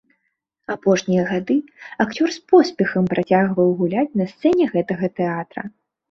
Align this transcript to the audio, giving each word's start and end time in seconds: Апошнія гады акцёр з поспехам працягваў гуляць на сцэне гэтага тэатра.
Апошнія 0.75 1.23
гады 1.31 1.57
акцёр 2.05 2.29
з 2.37 2.41
поспехам 2.53 3.03
працягваў 3.11 3.69
гуляць 3.83 4.15
на 4.23 4.27
сцэне 4.31 4.65
гэтага 4.73 5.11
тэатра. 5.21 5.63